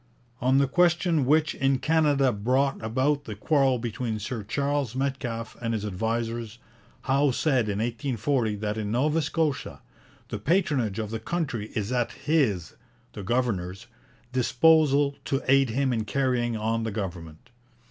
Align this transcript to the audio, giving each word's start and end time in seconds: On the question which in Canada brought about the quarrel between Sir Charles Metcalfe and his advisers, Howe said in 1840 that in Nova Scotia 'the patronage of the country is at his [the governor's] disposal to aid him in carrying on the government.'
On 0.41 0.57
the 0.57 0.67
question 0.67 1.27
which 1.27 1.53
in 1.53 1.77
Canada 1.77 2.31
brought 2.31 2.83
about 2.83 3.25
the 3.25 3.35
quarrel 3.35 3.77
between 3.77 4.17
Sir 4.17 4.41
Charles 4.41 4.95
Metcalfe 4.95 5.55
and 5.61 5.75
his 5.75 5.85
advisers, 5.85 6.57
Howe 7.03 7.29
said 7.29 7.69
in 7.69 7.77
1840 7.77 8.55
that 8.55 8.79
in 8.79 8.91
Nova 8.91 9.21
Scotia 9.21 9.79
'the 10.29 10.39
patronage 10.39 10.97
of 10.97 11.11
the 11.11 11.19
country 11.19 11.69
is 11.75 11.91
at 11.91 12.13
his 12.13 12.73
[the 13.13 13.21
governor's] 13.21 13.85
disposal 14.33 15.17
to 15.25 15.43
aid 15.47 15.69
him 15.69 15.93
in 15.93 16.05
carrying 16.05 16.57
on 16.57 16.81
the 16.81 16.89
government.' 16.89 17.51